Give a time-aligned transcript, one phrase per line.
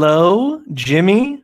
[0.00, 1.42] Hello, hello, Jimmy.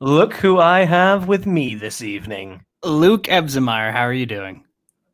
[0.00, 2.64] Look who I have with me this evening.
[2.82, 4.64] Luke Ebsmeyer, how are you doing?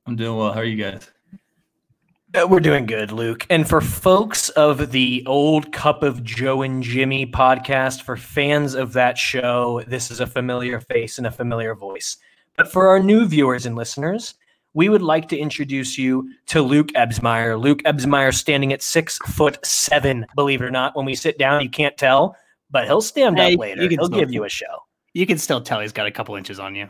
[0.06, 0.52] I'm doing well.
[0.52, 1.10] How are you guys?
[2.32, 3.48] Uh, We're doing good, Luke.
[3.50, 8.92] And for folks of the old Cup of Joe and Jimmy podcast, for fans of
[8.92, 12.16] that show, this is a familiar face and a familiar voice.
[12.56, 14.34] But for our new viewers and listeners,
[14.72, 17.60] we would like to introduce you to Luke Ebsmeyer.
[17.60, 20.94] Luke Ebsmeyer standing at six foot seven, believe it or not.
[20.94, 22.36] When we sit down, you can't tell,
[22.72, 23.88] but he'll stand Hey, up later.
[23.88, 24.82] He'll still- give you a show.
[25.14, 26.88] You can still tell he's got a couple inches on you.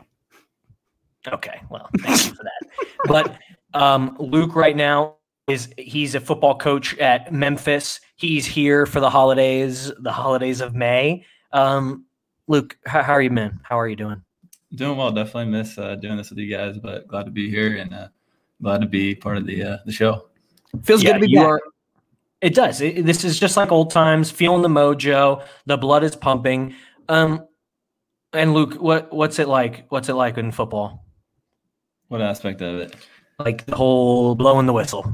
[1.29, 2.87] Okay, well, thank you for that.
[3.07, 3.37] But
[3.75, 5.17] um, Luke right now
[5.49, 8.01] is he's a football coach at Memphis.
[8.17, 11.25] He's here for the holidays, the holidays of May.
[11.53, 12.07] Um,
[12.49, 13.59] Luke, how, how are you, man?
[13.65, 14.23] How are you doing?
[14.75, 15.11] Doing well.
[15.13, 18.09] Definitely miss uh, doing this with you guys, but glad to be here and uh,
[18.63, 20.29] glad to be part of the uh, the show.
[20.83, 21.47] Feels Yeah, good to be you back.
[21.49, 21.61] are-
[22.43, 22.81] It does.
[22.81, 25.45] It- this is just like old times, feeling the mojo.
[25.67, 26.75] The blood is pumping.
[27.09, 27.47] Um,
[28.33, 29.87] and Luke, what what's it like?
[29.91, 31.07] What's it like in football?
[32.09, 32.97] What aspect of it?
[33.39, 35.11] Like the whole blowing the whistle.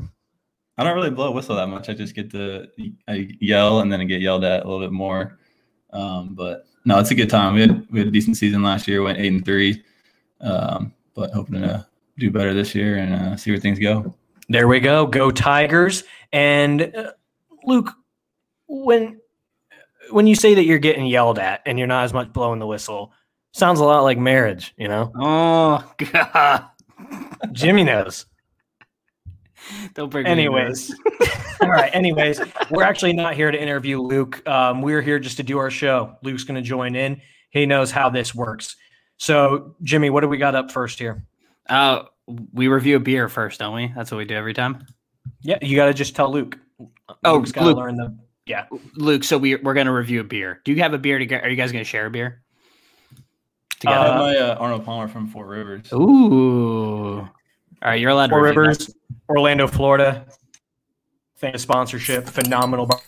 [0.78, 1.88] I don't really blow a whistle that much.
[1.88, 2.66] I just get to
[3.08, 5.38] I yell and then I get yelled at a little bit more.
[5.92, 7.54] Um, but no, it's a good time.
[7.54, 9.02] We had we had a decent season last year.
[9.02, 9.82] Went eight and three,
[10.40, 11.86] um, but hoping to
[12.18, 14.14] do better this year and uh, see where things go.
[14.48, 15.06] There we go.
[15.06, 16.04] Go Tigers.
[16.32, 17.12] And uh,
[17.68, 17.92] Luke,
[18.66, 19.20] when
[20.10, 22.66] when you say that you're getting yelled at and you're not as much blowing the
[22.66, 23.12] whistle,
[23.52, 25.12] sounds a lot like marriage, you know?
[25.14, 26.64] Oh god.
[27.52, 28.26] Jimmy knows.
[29.94, 30.94] Don't bring Anyways.
[31.60, 31.94] All right.
[31.94, 32.40] Anyways,
[32.70, 34.46] we're actually not here to interview Luke.
[34.48, 36.16] Um, we're here just to do our show.
[36.22, 37.20] Luke's going to join in.
[37.50, 38.76] He knows how this works.
[39.18, 41.24] So, Jimmy, what do we got up first here?
[41.68, 42.04] Uh
[42.52, 43.92] we review a beer first, don't we?
[43.94, 44.86] That's what we do every time.
[45.40, 46.58] Yeah, you got to just tell Luke.
[47.30, 47.76] Oh, Luke's got to Luke.
[47.78, 48.16] learn the.
[48.46, 48.66] Yeah.
[48.96, 50.60] Luke, so we we're gonna review a beer.
[50.64, 51.44] Do you have a beer together?
[51.44, 52.42] Are you guys gonna share a beer?
[53.12, 53.20] I
[53.80, 53.96] Together.
[54.06, 55.92] have Uh, my uh, Arnold Palmer from Four Rivers.
[55.92, 57.18] Ooh.
[57.20, 57.28] All
[57.82, 58.60] right, you're allowed to Four review that.
[58.68, 58.90] Rivers,
[59.28, 60.26] Orlando, Florida.
[61.36, 62.86] Famous sponsorship, phenomenal.
[62.86, 63.00] bar-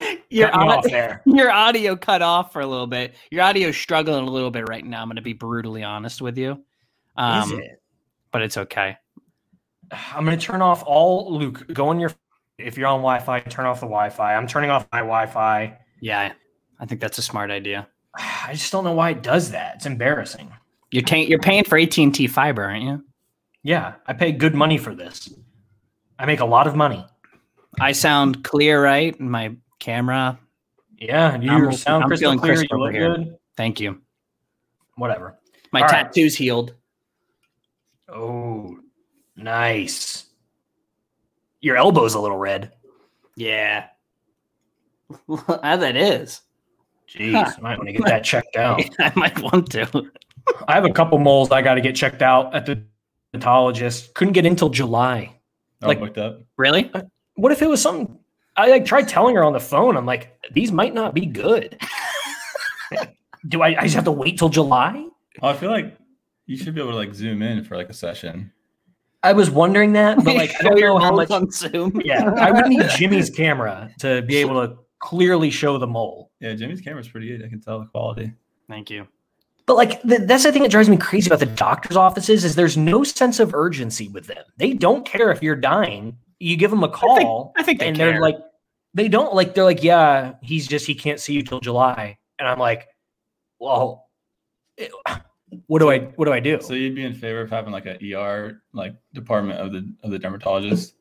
[0.30, 1.22] Your, Cut me au- off there.
[1.26, 3.14] your audio cut off for a little bit.
[3.30, 5.02] Your audio is struggling a little bit right now.
[5.02, 6.62] I'm going to be brutally honest with you.
[7.16, 7.82] Um, Is it?
[8.32, 8.96] But it's okay.
[10.14, 11.36] I'm going to turn off all.
[11.38, 12.12] Luke, go on your.
[12.58, 14.34] If you're on Wi-Fi, turn off the Wi-Fi.
[14.34, 15.76] I'm turning off my Wi-Fi.
[16.00, 16.32] Yeah,
[16.80, 17.88] I think that's a smart idea.
[18.18, 19.76] I just don't know why it does that.
[19.76, 20.52] It's embarrassing.
[20.90, 23.04] You're, ta- you're paying for AT and T fiber, aren't you?
[23.62, 25.32] Yeah, I pay good money for this.
[26.18, 27.04] I make a lot of money.
[27.80, 29.18] I sound clear, right?
[29.18, 30.38] My camera.
[30.98, 32.54] Yeah, you I'm- sound I'm crystal clear.
[32.54, 33.16] crisp You look here.
[33.16, 33.36] good.
[33.56, 34.00] Thank you.
[34.96, 35.38] Whatever.
[35.72, 36.04] My All right.
[36.04, 36.74] tattoo's healed.
[38.08, 38.76] Oh,
[39.42, 40.26] nice.
[41.60, 42.72] Your elbow's a little red.
[43.36, 43.86] Yeah.
[45.28, 46.40] How ah, that is.
[47.08, 47.52] Jeez, Huh.
[47.58, 48.82] I might want to get that checked out.
[48.98, 50.10] I might want to.
[50.66, 52.82] I have a couple moles I got to get checked out at the
[53.32, 54.14] dermatologist.
[54.14, 55.38] Couldn't get in till July.
[55.82, 56.40] All Like- booked up.
[56.56, 56.90] Really?
[57.34, 58.18] What if it was something?
[58.56, 59.96] I like tried telling her on the phone.
[59.96, 61.78] I'm like, these might not be good.
[63.48, 63.68] Do I?
[63.78, 65.06] I just have to wait till July?
[65.40, 65.96] Oh, I feel like
[66.46, 68.52] you should be able to like zoom in for like a session.
[69.24, 71.30] I was wondering that, but like, I don't Show your know how much.
[71.30, 72.00] on Zoom.
[72.04, 76.30] Yeah, I would need Jimmy's camera to be able to clearly show the mole.
[76.40, 77.44] Yeah, Jimmy's camera's pretty good.
[77.44, 78.32] I can tell the quality.
[78.68, 79.06] Thank you.
[79.66, 82.56] But like th- that's the thing that drives me crazy about the doctor's offices is
[82.56, 84.42] there's no sense of urgency with them.
[84.56, 86.18] They don't care if you're dying.
[86.40, 88.10] You give them a call, I think they and care.
[88.12, 88.38] they're like,
[88.94, 89.54] they don't like.
[89.54, 92.88] They're like, yeah, he's just he can't see you till July, and I'm like,
[93.60, 94.08] well,
[94.76, 94.90] it-
[95.66, 96.60] what do I what do I do?
[96.60, 100.10] So you'd be in favor of having like an ER like department of the of
[100.10, 100.94] the dermatologist.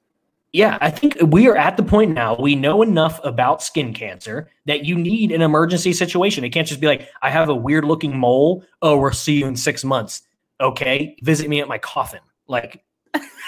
[0.53, 2.35] Yeah, I think we are at the point now.
[2.35, 6.43] We know enough about skin cancer that you need an emergency situation.
[6.43, 8.65] It can't just be like, I have a weird looking mole.
[8.81, 10.23] Oh, we'll see you in six months.
[10.59, 12.19] Okay, visit me at my coffin.
[12.47, 12.83] Like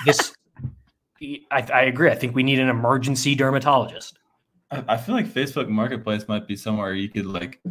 [0.06, 0.34] this.
[1.52, 2.10] I, I agree.
[2.10, 4.18] I think we need an emergency dermatologist.
[4.72, 7.62] I, I feel like Facebook Marketplace might be somewhere you could like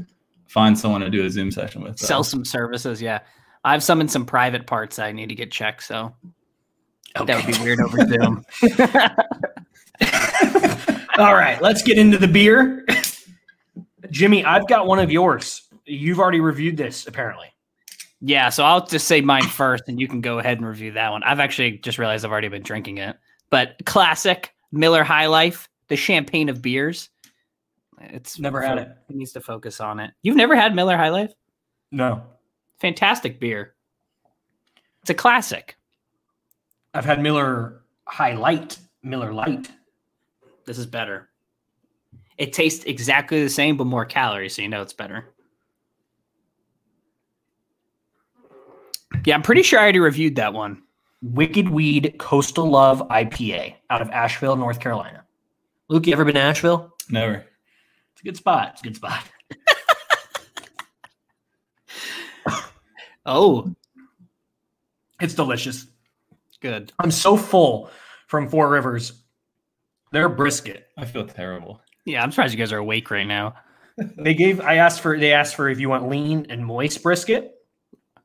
[0.52, 1.96] find someone to do a Zoom session with.
[1.96, 2.06] though.
[2.06, 3.00] Sell some services.
[3.00, 3.20] Yeah.
[3.64, 5.84] I have summoned some private parts that I need to get checked.
[5.84, 6.14] So
[7.14, 8.44] that would be weird over Zoom.
[11.18, 12.84] All right, let's get into the beer.
[14.10, 15.68] Jimmy, I've got one of yours.
[15.84, 17.48] You've already reviewed this, apparently.
[18.20, 21.10] Yeah, so I'll just say mine first, and you can go ahead and review that
[21.10, 21.22] one.
[21.22, 23.16] I've actually just realized I've already been drinking it,
[23.50, 27.10] but classic Miller High Life, the champagne of beers.
[28.10, 28.88] It's Never had it.
[29.08, 30.12] It needs to focus on it.
[30.22, 31.32] You've never had Miller High Life?
[31.90, 32.22] No,
[32.82, 33.74] Fantastic beer.
[35.02, 35.76] It's a classic.
[36.94, 39.70] I've had Miller High Light, Miller Lite.
[40.64, 41.28] This is better.
[42.38, 45.32] It tastes exactly the same, but more calories, so you know it's better.
[49.24, 50.82] Yeah, I'm pretty sure I already reviewed that one.
[51.22, 55.24] Wicked Weed Coastal Love IPA out of Asheville, North Carolina.
[55.88, 56.96] Luke, you ever been to Asheville?
[57.08, 57.46] Never.
[58.22, 58.68] It's a good spot.
[58.72, 59.22] It's a good spot.
[63.24, 63.72] Oh,
[65.20, 65.86] It's delicious.
[66.60, 66.92] good.
[66.98, 67.88] I'm so full
[68.26, 69.12] from Four Rivers.
[70.10, 70.88] Their brisket.
[70.98, 71.80] I feel terrible.
[72.04, 73.54] Yeah, I'm surprised you guys are awake right now.
[74.16, 74.58] They gave.
[74.60, 75.18] I asked for.
[75.18, 77.52] They asked for if you want lean and moist brisket.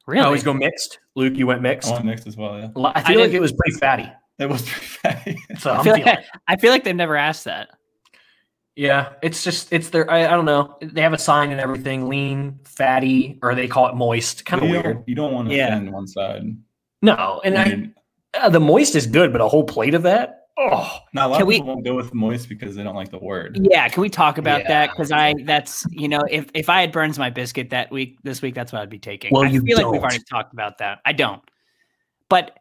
[0.07, 0.21] Really?
[0.23, 0.97] I always go mixed.
[1.15, 1.89] Luke, you went mixed.
[1.89, 1.93] I mixed.
[1.93, 2.57] want mixed as well.
[2.57, 4.09] Yeah, I I feel like it was pretty fatty.
[4.39, 5.37] it was pretty fatty.
[5.59, 7.69] So I I'm feel, like, I feel like they've never asked that.
[8.77, 10.09] Yeah, it's just it's their.
[10.09, 10.77] I, I don't know.
[10.81, 12.07] They have a sign and everything.
[12.07, 14.45] Lean, fatty, or they call it moist.
[14.45, 15.03] Kind of weird.
[15.07, 15.69] You don't want to Yeah.
[15.69, 16.43] offend one side.
[17.01, 17.93] No, and I, Weird.
[18.35, 20.43] uh, the moist is good, but a whole plate of that.
[20.59, 22.95] Oh, Now, a lot Can of we- people won't go with moist because they don't
[22.95, 23.59] like the word.
[23.69, 24.91] Yeah, can we talk about that?
[24.91, 28.43] Because I that's you know if if I had burns my biscuit that week this
[28.43, 29.31] week that's what I'd be taking.
[29.33, 30.99] Well, I you feel like we've already talked about that.
[31.03, 31.41] I don't.
[32.29, 32.57] But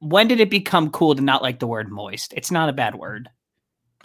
[0.00, 2.34] when did it become cool to not like the word moist?
[2.36, 3.30] It's not a bad word.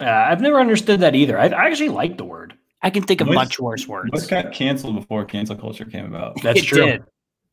[0.00, 1.38] Uh, I've never understood that either.
[1.38, 2.54] I, I actually like the word.
[2.82, 4.10] I can think of Moist- much worse words.
[4.12, 6.40] Moist got canceled before cancel culture came about.
[6.42, 6.86] That's It true.
[6.86, 7.04] did.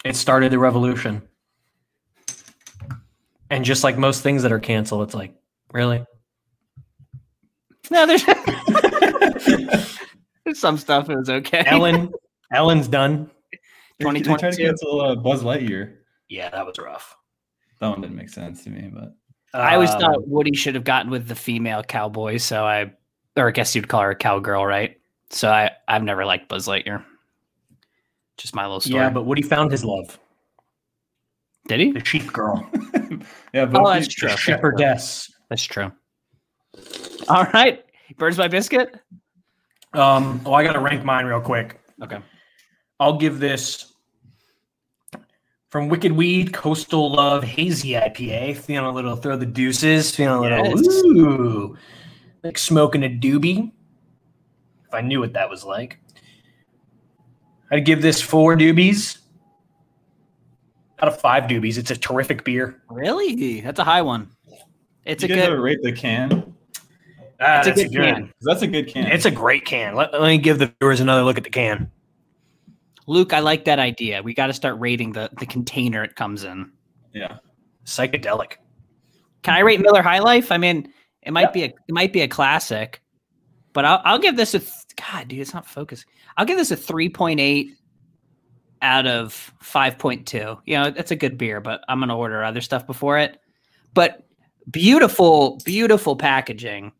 [0.05, 1.21] It started the revolution.
[3.49, 5.33] And just like most things that are canceled, it's like,
[5.71, 6.05] really?
[7.91, 8.23] No, there's,
[10.45, 11.63] there's some stuff it was okay.
[11.67, 12.11] Ellen,
[12.51, 13.29] Ellen's done.
[13.99, 15.97] They tried to cancel uh, Buzz Lightyear.
[16.29, 17.15] Yeah, that was rough.
[17.79, 19.15] That one didn't make sense to me, but
[19.53, 22.91] I always Um, thought Woody should have gotten with the female cowboy, so I,
[23.37, 24.99] or I guess you'd call her a cowgirl, right?
[25.29, 27.03] So I, I've never liked Buzz Lightyear.
[28.37, 28.95] Just my little story.
[29.03, 30.17] Yeah, but Woody found his love,
[31.67, 31.91] did he?
[31.91, 32.67] the sheep girl,
[33.53, 33.69] yeah.
[33.73, 34.29] Oh, that's true.
[34.29, 35.31] the shepherdess.
[35.49, 35.91] That's true.
[37.29, 37.83] All right,
[38.17, 38.95] burns my biscuit.
[39.93, 41.79] Um, oh, I got to rank mine real quick.
[42.01, 42.17] Okay.
[42.99, 43.92] I'll give this
[45.73, 48.55] from Wicked Weed Coastal Love Hazy IPA.
[48.57, 50.15] Feeling a little throw the deuces.
[50.15, 51.03] Feeling a little Yes.
[51.03, 51.75] ooh,
[52.43, 53.71] like smoking a doobie.
[54.87, 55.97] If I knew what that was like,
[57.71, 59.17] I'd give this four doobies
[61.01, 61.79] out of five doobies.
[61.79, 62.79] It's a terrific beer.
[62.91, 63.61] Really?
[63.61, 64.29] That's a high one.
[65.05, 65.39] It's you a good.
[65.39, 66.53] ever rate the can?
[67.41, 68.21] Ah, It's a that's good can.
[68.27, 69.07] 'Cause that's a good can.
[69.07, 69.95] It's a great can.
[69.95, 71.89] Let, let me give the viewers another look at the can.
[73.07, 74.21] Luke, I like that idea.
[74.23, 76.71] We got to start rating the the container it comes in.
[77.13, 77.37] yeah.
[77.85, 78.53] Psychedelic.
[79.41, 80.51] Can I rate Miller High Life?
[80.53, 80.91] I mean,
[81.21, 83.01] it might be a it might be a classic,
[83.73, 85.39] but I'll I'll give this a th- God, dude.
[85.39, 86.05] It's not focused.
[86.37, 87.71] I'll give this a three point eight
[88.81, 90.57] out of five point two.
[90.65, 93.37] You know, it's a good beer, but I'm gonna order other stuff before it.
[93.93, 94.23] But
[94.71, 96.93] beautiful, beautiful packaging.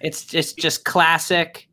[0.00, 1.68] It's just just classic.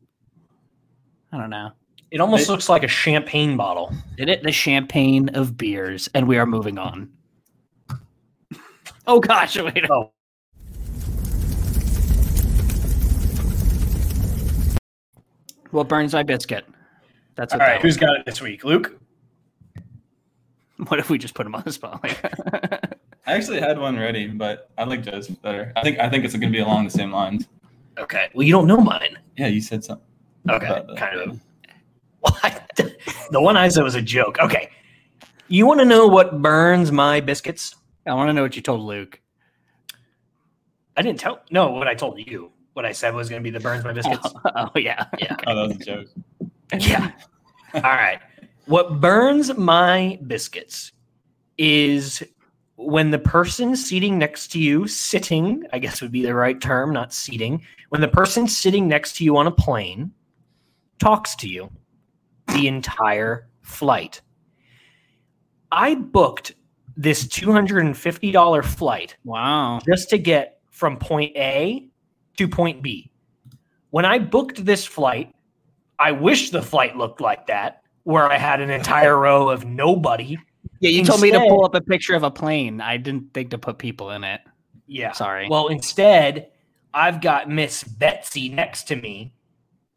[1.30, 1.72] I don't know.
[2.10, 3.92] It almost It- looks like a champagne bottle.
[4.16, 7.10] Did it the champagne of beers, and we are moving on.
[9.06, 9.84] Oh gosh, wait.
[9.90, 10.12] Oh.
[15.70, 16.64] What burns my biscuit?
[17.34, 17.66] That's All what.
[17.66, 18.64] right, that who's got it this week?
[18.64, 18.98] Luke?
[20.88, 22.00] What if we just put him on the spot?
[23.26, 25.72] I actually had one ready, but I like Joe's better.
[25.74, 27.48] I think I think it's going to be along the same lines.
[27.96, 28.28] Okay.
[28.34, 29.16] Well, you don't know mine.
[29.38, 30.04] Yeah, you said something.
[30.50, 30.66] Okay.
[30.66, 30.94] about.
[30.98, 31.40] Kind of.
[32.30, 32.80] What?
[33.30, 34.38] the one I said was a joke.
[34.38, 34.70] Okay.
[35.48, 37.74] You want to know what burns my biscuits?
[38.06, 39.20] I want to know what you told Luke.
[40.96, 41.40] I didn't tell.
[41.50, 42.52] No, what I told you.
[42.72, 44.28] What I said was going to be the burns my biscuits.
[44.44, 45.06] Oh, oh, yeah.
[45.18, 45.36] Yeah.
[45.46, 46.08] Oh, that was a joke.
[46.78, 47.12] Yeah.
[47.74, 48.20] All right.
[48.66, 50.92] What burns my biscuits
[51.58, 52.22] is
[52.76, 56.92] when the person seating next to you, sitting, I guess would be the right term,
[56.92, 60.12] not seating, when the person sitting next to you on a plane
[60.98, 61.70] talks to you
[62.48, 64.20] the entire flight.
[65.72, 66.54] I booked
[66.96, 69.80] this $250 flight Wow.
[69.86, 71.88] just to get from point A
[72.36, 73.10] to point B.
[73.90, 75.34] When I booked this flight,
[75.98, 80.38] I wish the flight looked like that, where I had an entire row of nobody.
[80.80, 82.80] Yeah, you told me to pull up a picture of a plane.
[82.80, 84.40] I didn't think to put people in it.
[84.86, 85.12] Yeah.
[85.12, 85.48] Sorry.
[85.48, 86.50] Well, instead,
[86.92, 89.32] I've got Miss Betsy next to me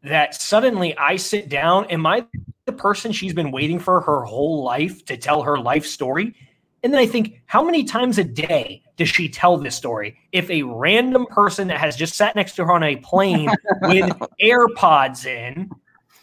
[0.02, 1.86] that suddenly I sit down.
[1.86, 2.26] Am I
[2.66, 6.34] the person she's been waiting for her whole life to tell her life story?
[6.82, 10.16] And then I think, how many times a day does she tell this story?
[10.32, 13.50] If a random person that has just sat next to her on a plane
[13.82, 14.10] with
[14.42, 15.70] AirPods in,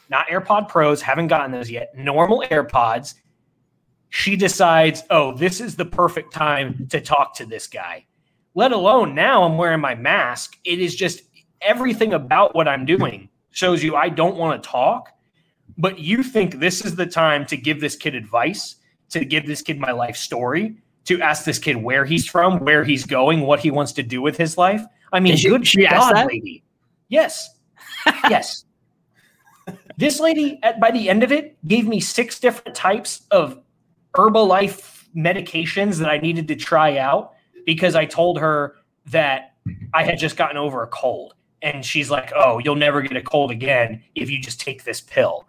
[0.10, 3.13] not AirPod Pros, haven't gotten those yet, normal AirPods,
[4.10, 8.05] she decides, oh, this is the perfect time to talk to this guy
[8.57, 10.57] let alone now I'm wearing my mask.
[10.65, 11.22] It is just
[11.62, 15.09] everything about what I'm doing shows you I don't want to talk,
[15.79, 18.75] but you think this is the time to give this kid advice,
[19.09, 22.83] to give this kid my life story, to ask this kid where he's from, where
[22.83, 24.83] he's going, what he wants to do with his life.
[25.11, 26.27] I mean, she- good she asked God, that?
[26.27, 26.63] lady.
[27.09, 27.49] Yes.
[28.29, 28.65] yes.
[29.97, 33.59] This lady, at, by the end of it, gave me six different types of
[34.13, 37.33] Herbalife medications that I needed to try out
[37.65, 38.75] because I told her
[39.07, 39.55] that
[39.95, 41.33] I had just gotten over a cold.
[41.61, 45.01] And she's like, Oh, you'll never get a cold again if you just take this
[45.01, 45.47] pill.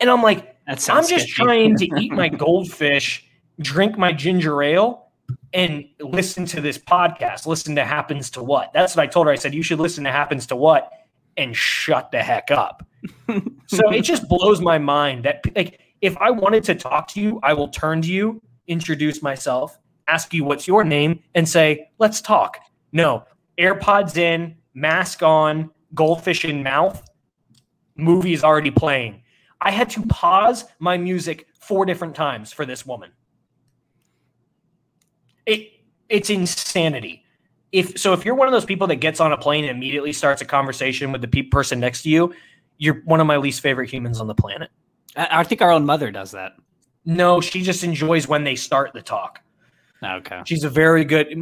[0.00, 1.32] And I'm like, I'm just sketchy.
[1.32, 3.24] trying to eat my goldfish,
[3.60, 5.06] drink my ginger ale,
[5.52, 7.46] and listen to this podcast.
[7.46, 8.72] Listen to Happens to What.
[8.72, 9.32] That's what I told her.
[9.32, 10.90] I said, You should listen to Happens to What
[11.36, 12.86] and shut the heck up.
[13.66, 17.40] so it just blows my mind that, like, if I wanted to talk to you,
[17.42, 22.20] I will turn to you, introduce myself, ask you what's your name, and say, Let's
[22.20, 22.58] talk.
[22.92, 23.24] No,
[23.58, 27.02] AirPods in, mask on, goldfish in mouth,
[27.96, 29.22] movie is already playing.
[29.60, 33.10] I had to pause my music four different times for this woman.
[35.46, 35.72] It
[36.08, 37.24] it's insanity.
[37.72, 40.12] If so, if you're one of those people that gets on a plane and immediately
[40.12, 42.34] starts a conversation with the pe- person next to you,
[42.78, 44.70] you're one of my least favorite humans on the planet.
[45.16, 46.52] I, I think our own mother does that.
[47.04, 49.40] No, she just enjoys when they start the talk.
[50.04, 50.42] Okay.
[50.44, 51.34] She's a very good.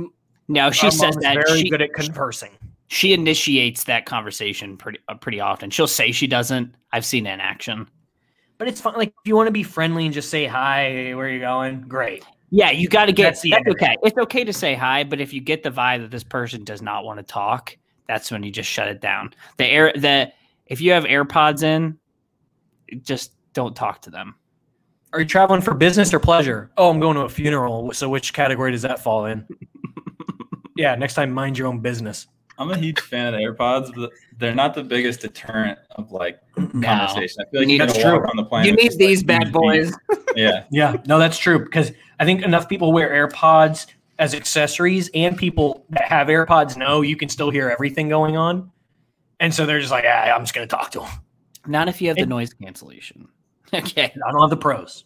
[0.47, 2.51] No, she says that very she, good at conversing.
[2.89, 5.71] She initiates that conversation pretty uh, pretty often.
[5.71, 6.75] She'll say she doesn't.
[6.93, 7.89] I've seen it in action.
[8.59, 8.95] But it's fun.
[8.97, 11.83] Like if you want to be friendly and just say hi, where are you going?
[11.83, 12.25] Great.
[12.51, 13.25] Yeah, you got to get.
[13.25, 13.83] That's That's, the end of it.
[13.83, 13.97] okay.
[14.03, 16.83] It's okay to say hi, but if you get the vibe that this person does
[16.83, 17.77] not want to talk,
[18.07, 19.35] that's when you just shut it down.
[19.57, 20.33] The air the
[20.67, 21.99] if you have AirPods in,
[23.03, 24.37] just don't talk to them.
[25.13, 26.71] Are you traveling for business or pleasure?
[26.77, 27.93] Oh, I'm going to a funeral.
[27.93, 29.47] So which category does that fall in?
[30.77, 32.27] yeah, next time mind your own business.
[32.59, 36.39] I'm a huge fan of the AirPods, but they're not the biggest deterrent of like
[36.57, 36.67] No.
[36.83, 37.37] conversation.
[37.41, 38.31] I feel like need- you That's gotta walk true.
[38.31, 38.67] on the planet.
[38.69, 39.93] You need just, like, these bad boys.
[40.37, 43.87] Yeah, Yeah, no, that's true because I think enough people wear AirPods
[44.19, 48.71] as accessories, and people that have AirPods know you can still hear everything going on,
[49.41, 51.09] and so they're just like, ah, I'm just going to talk to them.
[51.67, 53.29] Not if you have the noise cancellation.
[53.73, 54.13] Okay.
[54.27, 55.05] I don't have the pros.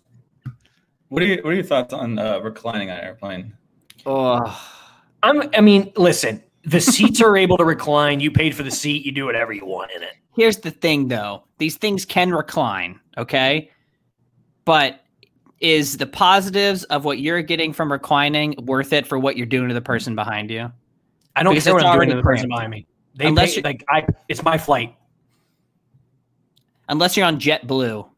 [1.08, 3.54] What are your What are your thoughts on uh, reclining on an airplane?
[4.04, 4.40] Oh,
[5.22, 5.48] I'm.
[5.54, 8.20] I mean, listen, the seats are able to recline.
[8.20, 9.04] You paid for the seat.
[9.04, 10.14] You do whatever you want in it.
[10.36, 11.44] here's the thing though.
[11.58, 13.70] These things can recline, okay?
[14.64, 15.00] But
[15.60, 19.68] is the positives of what you're getting from reclining worth it for what you're doing
[19.68, 20.70] to the person behind you?
[21.34, 22.50] I don't Because care what I'm doing to the person cramped.
[22.50, 22.86] behind me.
[23.14, 24.94] They Unless pay, like I, it's my flight.
[26.88, 28.08] Unless you're on JetBlue,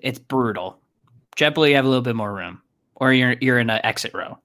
[0.00, 0.78] it's brutal.
[1.36, 2.60] JetBlue, you have a little bit more room,
[2.96, 4.38] or you're you're in an exit row.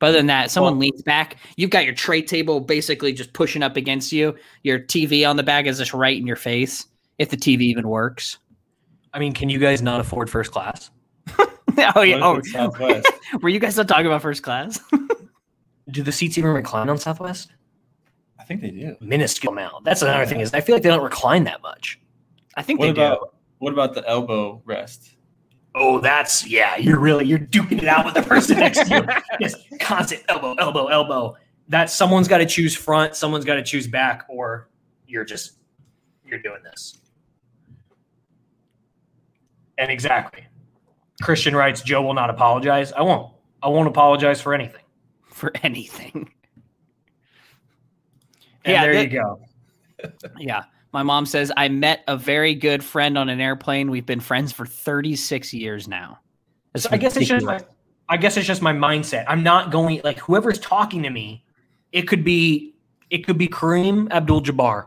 [0.00, 1.36] But other than that, someone Well- leans back.
[1.56, 4.34] You've got your tray table basically just pushing up against you.
[4.64, 6.86] Your TV on the back is just right in your face,
[7.18, 8.38] if the TV even works.
[9.12, 10.90] I mean, can you guys not afford first class?
[11.38, 12.20] oh yeah.
[12.22, 12.70] Oh, if it's oh.
[12.70, 13.08] Southwest.
[13.42, 14.80] were you guys not talking about first class?
[15.90, 17.52] Do the seats even recline on Southwest?
[18.38, 18.96] I think they do.
[19.00, 19.84] Minuscule amount.
[19.84, 22.00] That's another thing is I feel like they don't recline that much.
[22.56, 25.16] I think What they about what about the elbow rest?
[25.74, 26.76] Oh, that's yeah.
[26.76, 29.06] You're really you're duking it out with the person next to you.
[29.48, 31.36] Just constant elbow, elbow, elbow.
[31.68, 34.68] That someone's got to choose front, someone's got to choose back, or
[35.06, 35.58] you're just
[36.24, 36.98] you're doing this.
[39.78, 40.44] And exactly,
[41.22, 42.92] Christian writes, "Joe will not apologize.
[42.92, 43.32] I won't.
[43.62, 44.82] I won't apologize for anything."
[45.30, 46.28] for anything.
[48.64, 49.40] And Yeah, there that- you go.
[50.38, 50.64] Yeah.
[50.92, 53.90] My mom says I met a very good friend on an airplane.
[53.90, 56.18] We've been friends for 36 years now.
[56.76, 57.60] So I guess it's just my,
[58.08, 59.24] I guess it's just my mindset.
[59.28, 61.44] I'm not going like whoever's talking to me.
[61.92, 62.74] It could be
[63.10, 64.86] it could be Kareem Abdul-Jabbar,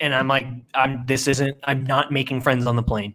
[0.00, 3.14] and I'm like I'm this isn't I'm not making friends on the plane.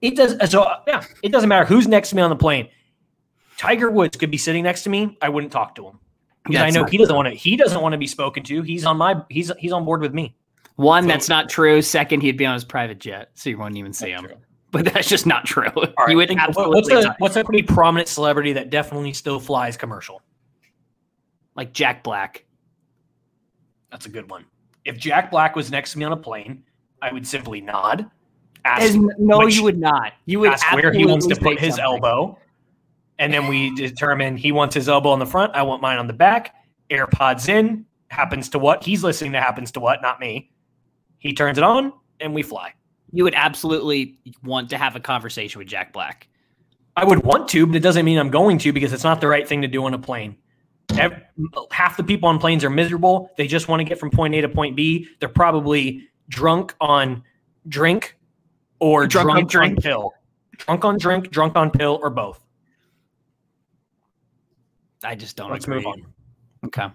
[0.00, 1.04] It does so yeah.
[1.22, 2.68] It doesn't matter who's next to me on the plane.
[3.56, 5.18] Tiger Woods could be sitting next to me.
[5.20, 5.98] I wouldn't talk to him
[6.44, 7.34] because I know he doesn't want to.
[7.34, 8.62] He doesn't want to be spoken to.
[8.62, 9.22] He's on my.
[9.28, 10.34] He's he's on board with me.
[10.80, 11.82] One, So- that's not true.
[11.82, 14.24] Second, he'd be on his private jet, so you wouldn't even see him.
[14.24, 14.36] True.
[14.70, 15.66] But that's just not true.
[15.76, 19.76] Right, you would absolutely what's a what's a pretty prominent celebrity that definitely still flies
[19.76, 20.22] commercial?
[21.56, 22.44] like Jack Black.
[23.90, 24.44] That's a good one.
[24.84, 26.62] If Jack Black was next to me on a plane,
[27.02, 28.08] I would simply nod,
[28.64, 30.12] ask, As- no, which- you would not.
[30.26, 31.84] You would ask where he wants to put his something.
[31.84, 32.38] elbow,
[33.18, 35.54] and then we determine he wants his elbow on the front.
[35.54, 36.54] I want mine on the back.
[36.90, 37.84] AirPods in.
[38.08, 39.40] Happens to what he's listening to.
[39.40, 40.50] Happens to what, not me.
[41.20, 42.74] He turns it on, and we fly.
[43.12, 46.26] You would absolutely want to have a conversation with Jack Black.
[46.96, 49.28] I would want to, but it doesn't mean I'm going to because it's not the
[49.28, 50.36] right thing to do on a plane.
[50.98, 51.22] Ev-
[51.70, 53.30] half the people on planes are miserable.
[53.36, 55.08] They just want to get from point A to point B.
[55.20, 57.22] They're probably drunk on
[57.68, 58.16] drink
[58.80, 59.76] or Drunk drunk, on drink.
[59.78, 60.12] on pill.
[60.58, 62.44] Drunk on drink, drunk on pill, or both.
[65.04, 65.76] I just don't Let's agree.
[65.76, 66.02] move on.
[66.66, 66.88] Okay.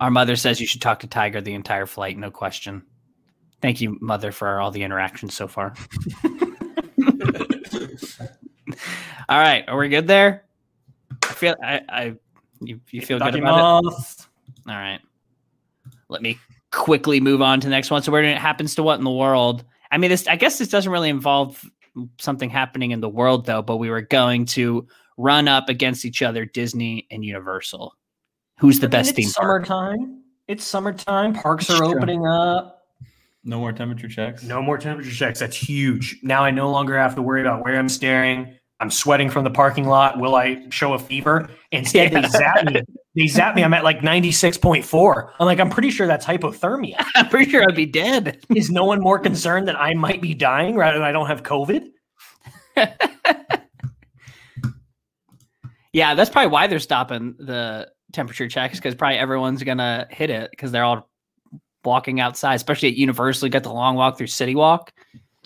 [0.00, 2.82] Our mother says you should talk to Tiger the entire flight, no question.
[3.60, 5.74] Thank you, mother, for all the interactions so far.
[9.28, 10.44] all right, are we good there?
[11.24, 12.14] I feel I, I
[12.60, 14.26] you, you feel good about it.
[14.68, 15.00] All right.
[16.08, 16.38] Let me
[16.70, 18.02] quickly move on to the next one.
[18.02, 19.64] So where it happens to what in the world?
[19.90, 21.64] I mean, this I guess this doesn't really involve
[22.20, 24.86] something happening in the world though, but we were going to
[25.16, 27.96] run up against each other, Disney and Universal.
[28.58, 29.66] Who's the I mean, best it's theme park?
[29.66, 30.22] summertime.
[30.48, 31.34] It's summertime.
[31.34, 31.96] Parks It's are true.
[31.96, 32.74] opening up.
[33.44, 34.42] No more temperature checks.
[34.42, 35.38] No more temperature checks.
[35.38, 36.18] That's huge.
[36.22, 38.54] Now I no longer have to worry about where I'm staring.
[38.80, 40.18] I'm sweating from the parking lot.
[40.20, 41.48] Will I show a fever?
[41.72, 42.20] Instead, Yeah.
[42.22, 42.82] they zap me.
[43.16, 43.64] They zap me.
[43.64, 45.32] I'm at like 96.4.
[45.40, 47.04] I'm like, I'm pretty sure that's hypothermia.
[47.16, 48.44] I'm pretty sure I'd be dead.
[48.54, 51.42] Is no one more concerned that I might be dying rather than I don't have
[51.42, 51.86] COVID?
[55.92, 57.88] Yeah, that's probably why they're stopping the
[58.18, 61.08] temperature checks because probably everyone's gonna hit it because they're all
[61.84, 63.46] walking outside, especially at Universal.
[63.46, 64.92] You got the long walk through City Walk.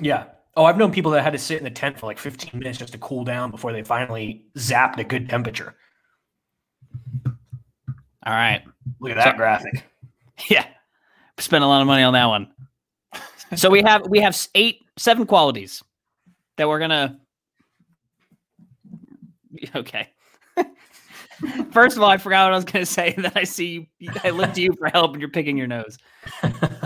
[0.01, 0.25] Yeah.
[0.57, 2.79] Oh, I've known people that had to sit in the tent for like 15 minutes
[2.79, 5.75] just to cool down before they finally zapped a good temperature.
[7.27, 8.63] All right.
[9.01, 9.85] Look at that graphic.
[10.49, 10.67] Yeah.
[11.39, 12.51] Spent a lot of money on that one.
[13.55, 15.85] So we have we have eight seven qualities
[16.57, 17.21] that we're gonna
[19.77, 20.09] Okay.
[21.73, 23.15] First of all, I forgot what I was gonna say.
[23.19, 25.99] That I see you I look to you for help and you're picking your nose.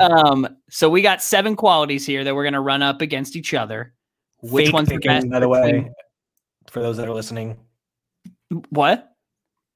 [0.00, 3.92] Um, so we got seven qualities here that we're gonna run up against each other.
[4.42, 5.30] Which Fake one's the picking, best?
[5.30, 5.90] by the way,
[6.70, 7.56] for those that are listening.
[8.70, 9.00] What?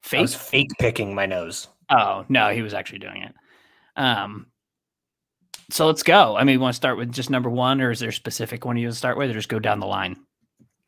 [0.03, 0.21] I Fake?
[0.21, 1.67] was fake picking my nose.
[1.89, 3.33] Oh no, he was actually doing it.
[3.95, 4.47] Um,
[5.69, 6.35] so let's go.
[6.35, 8.65] I mean, you want to start with just number one, or is there a specific
[8.65, 10.17] one you want to start with, or just go down the line?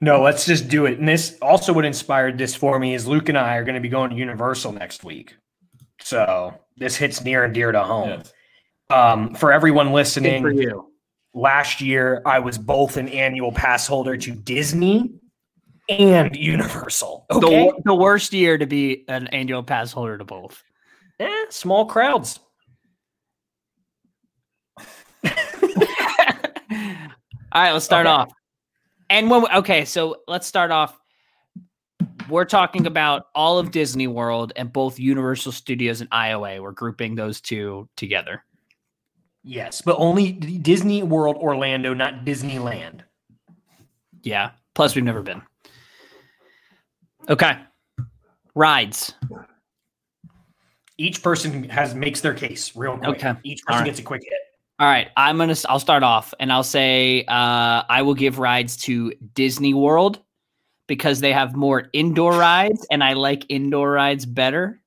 [0.04, 1.00] No, let's just do it.
[1.00, 3.80] And this also what inspired this for me is Luke and I are going to
[3.82, 5.34] be going to Universal next week.
[6.02, 8.10] So this hits near and dear to home.
[8.10, 8.34] Yes.
[8.90, 10.92] Um, for everyone listening, for you.
[11.34, 15.10] last year I was both an annual pass holder to Disney
[15.88, 17.26] and Universal.
[17.30, 17.64] The, Okay.
[17.64, 20.62] wor- the worst year to be an annual pass holder to both.
[21.22, 22.42] Eh, small crowds.
[25.24, 25.32] All
[27.62, 28.14] right, let's start Okay.
[28.14, 28.30] off.
[29.14, 31.00] And when we- okay, so let's start off.
[32.28, 36.60] We're talking about all of Disney World and both Universal Studios and IOA.
[36.60, 38.44] We're grouping those two together.
[39.44, 43.02] Yes, but only Disney World Orlando, not Disneyland.
[44.24, 44.52] Yeah.
[44.74, 45.44] Plus, we've never been.
[47.30, 47.60] Okay.
[48.56, 49.14] Rides.
[50.98, 53.24] Each person has makes their case real quick.
[53.24, 53.36] Okay.
[53.44, 53.86] Each person right.
[53.86, 54.40] gets a quick hit.
[54.84, 55.08] All right.
[55.16, 55.56] I'm gonna.
[55.70, 60.20] I'll start off, and I'll say uh, I will give rides to Disney World
[60.88, 64.82] because they have more indoor rides, and I like indoor rides better.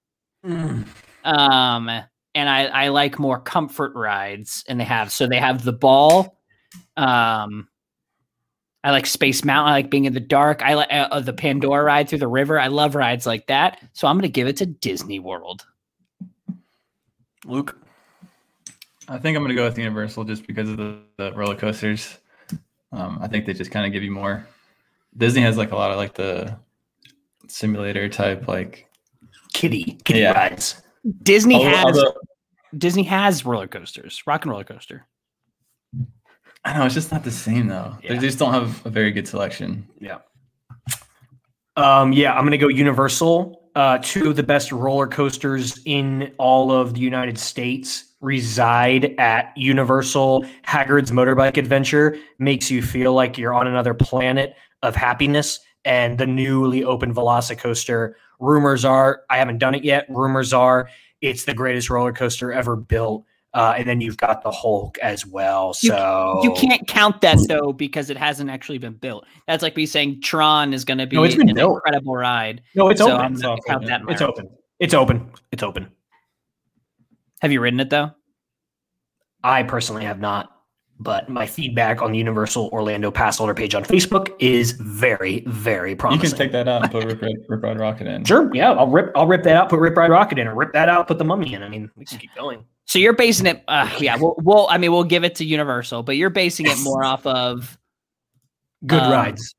[0.44, 0.86] Mm.
[1.24, 1.88] Um,
[2.34, 6.42] and I I like more comfort rides, and they have so they have the ball.
[6.98, 7.66] Um,
[8.84, 9.72] I like Space Mountain.
[9.72, 10.60] I like being in the dark.
[10.60, 12.60] I like uh, uh, the Pandora ride through the river.
[12.60, 13.82] I love rides like that.
[13.94, 15.64] So I'm gonna give it to Disney World.
[17.46, 17.78] Luke.
[19.08, 22.18] I think I'm going to go with Universal just because of the, the roller coasters.
[22.92, 24.46] Um, I think they just kind of give you more.
[25.16, 26.56] Disney has like a lot of like the
[27.48, 28.88] simulator type, like
[29.52, 29.98] Kitty.
[30.04, 30.32] Kitty Yeah.
[30.32, 30.82] rides.
[31.22, 32.14] Disney although- has although-
[32.76, 35.06] Disney has roller coasters, rock and roller coaster.
[36.64, 37.96] I know it's just not the same though.
[38.02, 38.14] Yeah.
[38.14, 39.86] They just don't have a very good selection.
[40.00, 40.18] Yeah.
[41.76, 43.62] Um, yeah, I'm gonna go Universal.
[43.76, 49.52] Uh, two of the best roller coasters in all of the United States reside at
[49.56, 50.44] Universal.
[50.66, 55.60] Hagrid's Motorbike Adventure makes you feel like you're on another planet of happiness.
[55.84, 60.06] And the newly opened Velocicoaster, rumors are, I haven't done it yet.
[60.08, 60.90] Rumors are
[61.22, 63.24] it's the greatest roller coaster ever built.
[63.54, 65.72] Uh, and then you've got the Hulk as well.
[65.72, 69.24] So You can't count that though because it hasn't actually been built.
[69.46, 71.76] That's like me saying Tron is going to be No, it's been an built.
[71.76, 72.60] incredible ride.
[72.74, 73.32] No, it's so open.
[73.34, 74.06] It's going all to count open.
[74.06, 74.12] that.
[74.12, 74.50] It's open.
[74.80, 75.30] It's open.
[75.52, 75.86] It's open.
[77.40, 78.10] Have you ridden it though?
[79.44, 80.50] I personally have not,
[80.98, 85.94] but my feedback on the Universal Orlando Pass Holder page on Facebook is very, very
[85.94, 86.24] promising.
[86.24, 88.24] You can take that out and put Rip, Rip, Rip Ride Rockit in.
[88.24, 90.72] Sure, yeah, I'll rip, I'll rip that out, put Rip Ride Rockit in, or rip
[90.72, 91.62] that out, put the Mummy in.
[91.62, 92.64] I mean, we can keep going.
[92.86, 93.62] So you're basing it.
[93.68, 94.66] Uh, yeah, we'll, we'll.
[94.68, 97.78] I mean, we'll give it to Universal, but you're basing it more off of.
[98.86, 99.54] Good Um, rides.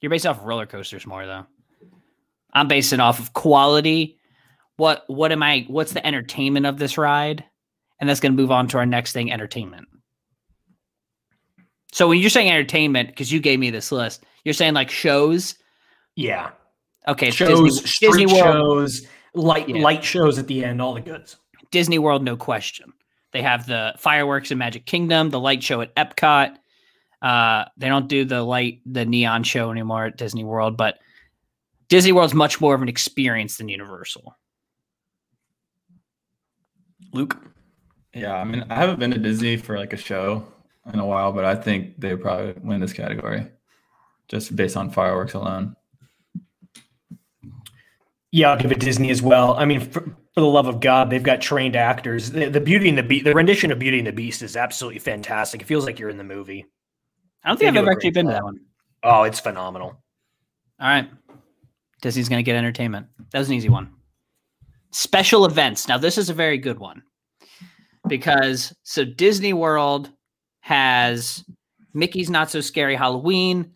[0.00, 1.46] You're based off of roller coasters more though.
[2.52, 4.17] I'm basing off of quality.
[4.78, 7.44] What what am I what's the entertainment of this ride?
[8.00, 9.88] And that's gonna move on to our next thing, entertainment.
[11.92, 15.56] So when you're saying entertainment, because you gave me this list, you're saying like shows.
[16.16, 16.50] Yeah,
[17.06, 18.54] Okay, shows, Disney, Disney World.
[18.54, 19.82] shows, light Yeah.
[19.82, 21.36] light shows at the end, all the goods.
[21.70, 22.92] Disney World, no question.
[23.32, 26.56] They have the fireworks in Magic Kingdom, the light show at Epcot.
[27.22, 30.98] Uh, they don't do the light, the neon show anymore at Disney World, but
[31.88, 34.36] Disney World's much more of an experience than Universal.
[37.12, 37.36] Luke,
[38.14, 40.46] Yeah, I mean, I haven't been to Disney for like a show
[40.92, 43.46] in a while, but I think they probably win this category
[44.28, 45.74] just based on fireworks alone.
[48.30, 49.54] yeah, I'll give it Disney as well.
[49.54, 52.30] I mean, for, for the love of God, they've got trained actors.
[52.30, 54.98] The, the Beauty and the Beast, the rendition of Beauty and the Beast is absolutely
[55.00, 55.62] fantastic.
[55.62, 56.66] It feels like you're in the movie.
[57.42, 58.60] I don't think do I've a ever actually been to that one.
[59.02, 59.88] Oh, it's phenomenal.
[60.80, 61.08] All right.
[62.02, 63.06] Disney's going to get entertainment.
[63.32, 63.92] That was an easy one.
[64.90, 65.88] Special events.
[65.88, 67.02] Now, this is a very good one
[68.08, 70.10] because so Disney World
[70.60, 71.44] has
[71.94, 73.72] Mickey's Not So Scary Halloween,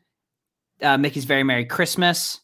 [0.81, 2.40] uh, Mickey's Very Merry Christmas,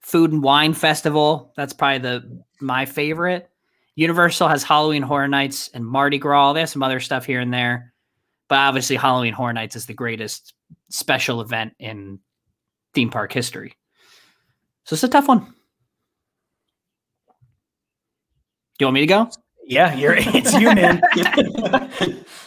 [0.00, 1.52] Food and Wine Festival.
[1.56, 3.50] That's probably the my favorite.
[3.96, 6.52] Universal has Halloween Horror Nights and Mardi Gras.
[6.52, 7.92] They have some other stuff here and there,
[8.48, 10.54] but obviously Halloween Horror Nights is the greatest
[10.88, 12.20] special event in
[12.94, 13.76] theme park history.
[14.84, 15.40] So it's a tough one.
[15.40, 15.54] Do
[18.84, 19.30] you want me to go?
[19.64, 21.02] Yeah, you're it's you, man.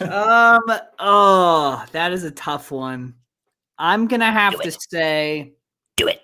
[0.00, 0.62] um.
[0.98, 3.14] Oh, that is a tough one.
[3.78, 4.78] I'm gonna have Do to it.
[4.90, 5.52] say.
[5.96, 6.20] Do it.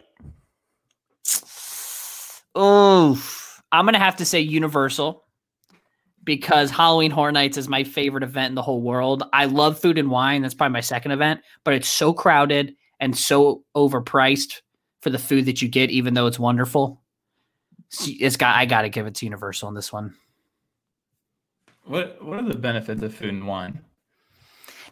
[2.55, 3.23] Oh,
[3.71, 5.25] I'm gonna have to say Universal
[6.25, 9.23] because Halloween Horror Nights is my favorite event in the whole world.
[9.33, 10.43] I love food and wine.
[10.43, 14.61] That's probably my second event, but it's so crowded and so overpriced
[15.01, 17.01] for the food that you get, even though it's wonderful.
[17.91, 18.57] See, It's got.
[18.57, 20.15] I got to give it to Universal on this one.
[21.85, 23.81] What What are the benefits of food and wine?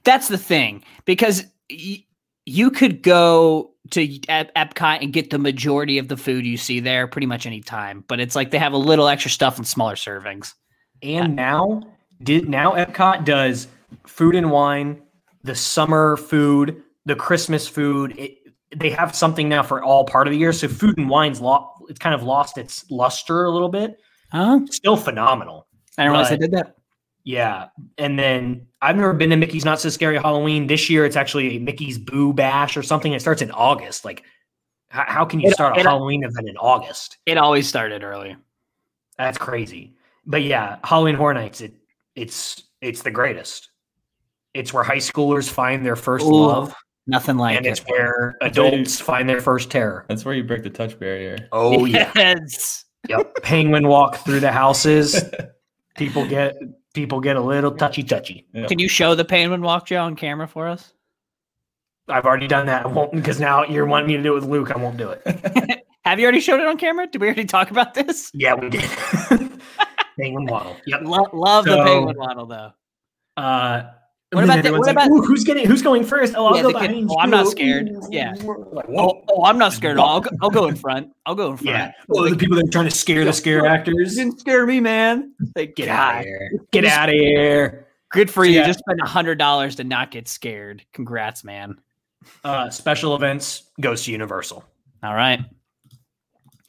[0.05, 2.05] That's the thing because y-
[2.47, 6.81] you could go to Ep- Epcot and get the majority of the food you see
[6.81, 9.65] there pretty much any time, but it's like they have a little extra stuff in
[9.65, 10.55] smaller servings.
[11.03, 11.83] And now,
[12.23, 13.69] did now Epcot does
[14.07, 15.03] food and wine,
[15.43, 18.15] the summer food, the Christmas food.
[18.19, 18.39] It,
[18.75, 20.53] they have something now for all part of the year.
[20.53, 23.99] So food and wine's lo- it's kind of lost its luster a little bit.
[24.33, 24.61] Huh?
[24.71, 25.67] Still phenomenal.
[25.99, 26.77] I didn't realize they did that.
[27.25, 27.69] Yeah.
[27.99, 30.67] And then I've never been to Mickey's Not So Scary Halloween.
[30.67, 33.13] This year it's actually a Mickey's Boo Bash or something.
[33.13, 34.05] It starts in August.
[34.05, 34.23] Like,
[34.89, 37.19] how, how can you It- start a it- Halloween event in August?
[37.27, 38.37] It always started early.
[39.19, 39.97] That's crazy.
[40.27, 41.73] But yeah, Halloween Horror Nights, it
[42.15, 43.71] it's it's the greatest.
[44.55, 46.75] It's where high schoolers find their first Ooh, love,
[47.07, 47.71] Nothing like and it.
[47.71, 50.05] it's where That's where you- adults find their first terror.
[50.09, 51.37] That's where you break the touch barrier.
[51.53, 52.11] Oh yeah.
[52.17, 52.85] Yes.
[53.09, 53.33] yep.
[53.43, 55.23] Penguin walk through the houses.
[55.97, 56.55] People get
[56.95, 58.47] people get a little touchy touchy.
[58.53, 58.67] Yeah.
[58.67, 60.93] Can you show the Penguin Walk, Joe, on camera for us?
[62.09, 62.85] I've already done that.
[62.85, 64.71] I won't because now you're wanting me to do it with Luke.
[64.71, 65.83] I won't do it.
[66.05, 67.07] Have you already showed it on camera?
[67.07, 68.31] Did we already talk about this?
[68.35, 68.83] Yeah, we did.
[70.21, 70.77] Penguin waddle.
[70.87, 71.01] Yep.
[71.05, 72.73] Lo- love the Penguin model, though.
[73.37, 73.91] Uh,
[74.37, 76.35] What about then the- what about- "Ooh, who's getting who's going first?
[76.37, 77.91] Oh, I'll Yeah, go the kid- behind oh, I'm not scared.
[78.11, 78.35] Yeah.
[78.73, 79.99] Like, Oh, oh, I'm not scared.
[79.99, 80.09] at all.
[80.15, 81.11] I'll go, I'll go in front.
[81.25, 81.69] I'll go in front.
[81.77, 81.93] Yeah.
[82.11, 84.15] Oh, the people that are trying to scare the scare actors.
[84.17, 85.33] didn't scare me, man.
[85.57, 85.97] Like, Get God.
[85.99, 86.51] out of here.
[86.73, 87.87] Get out of here.
[88.13, 88.57] Good for So, you.
[88.61, 88.67] yeah.
[88.67, 90.85] Just spend a hundred dollars to not get scared.
[90.93, 91.77] Congrats, man.
[92.45, 94.65] Uh, special events goes to Universal.
[95.03, 95.41] All right.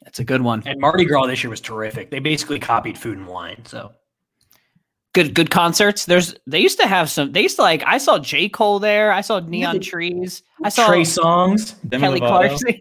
[0.04, 0.62] That's a good one.
[0.66, 2.10] And Mardi Gras this year was terrific.
[2.10, 3.62] They basically copied food and wine.
[3.66, 3.92] So
[5.14, 6.04] Good good concerts.
[6.04, 8.48] There's they used to have some they used to like I saw J.
[8.48, 9.10] Cole there.
[9.10, 10.42] I saw Neon they- Trees.
[10.62, 11.74] I saw Trey Songz.
[11.90, 12.20] Kelly.
[12.20, 12.74] Clarkson.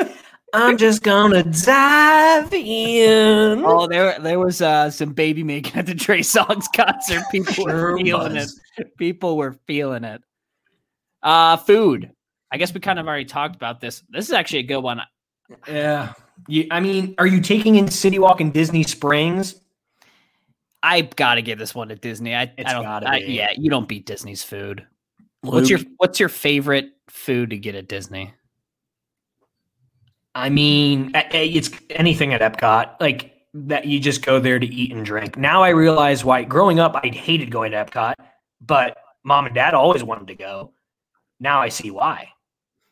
[0.52, 3.62] I'm just gonna dive in.
[3.64, 7.22] oh, there there was uh some baby making at the Trey Songz concert.
[7.30, 8.60] People Sure were feeling was.
[8.78, 8.96] it.
[8.96, 10.22] People were feeling it.
[11.22, 12.10] Uh food.
[12.52, 14.02] I guess we kind of already talked about this.
[14.08, 15.00] This is actually a good one.
[15.68, 16.12] Yeah.
[16.48, 19.60] You, I mean, are you taking in City Walk and Disney Springs?
[20.86, 22.34] I gotta give this one to Disney.
[22.36, 22.84] I, It's I don't.
[22.84, 24.86] gotta I- yeah, you don't beat Disney's food.
[25.40, 28.32] What's your What's your favorite food to get at Disney?
[30.34, 33.00] I mean, it's anything at Epcot.
[33.00, 35.36] Like that, you just go there to eat and drink.
[35.36, 36.44] Now I realize why.
[36.44, 38.14] Growing up, I hated going to Epcot,
[38.60, 40.72] but mom and dad always wanted to go.
[41.40, 42.28] Now I see why.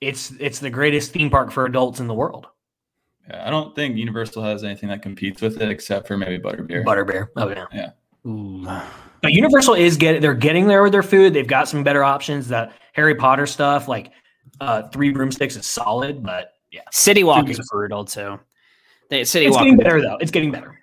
[0.01, 2.49] It's it's the greatest theme park for adults in the world.
[3.29, 6.85] Yeah, I don't think Universal has anything that competes with it except for maybe Butterbeer.
[6.85, 7.29] Butterbeer.
[7.37, 7.91] Oh yeah.
[8.27, 8.65] Ooh.
[9.23, 11.33] But Universal is getting they're getting there with their food.
[11.33, 12.49] They've got some better options.
[12.49, 14.11] The Harry Potter stuff, like
[14.61, 18.39] Uh, Three Broomsticks is solid, but yeah, City Walk is is- brutal too.
[19.11, 19.65] They, City it's Walk.
[19.65, 20.17] getting better though.
[20.21, 20.79] It's getting better.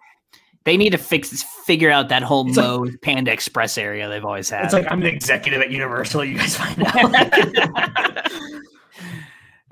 [0.64, 4.24] They need to fix this, figure out that whole It's like- Panda Express area they've
[4.26, 4.66] always had.
[4.66, 6.26] It's like I'm an executive at Universal.
[6.26, 8.32] You guys find out.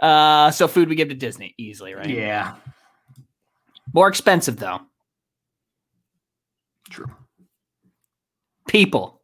[0.02, 2.10] uh, so food we give to Disney easily, right?
[2.10, 2.56] yeah,
[3.94, 4.82] More expensive though.
[6.90, 7.08] true.
[8.68, 9.22] People.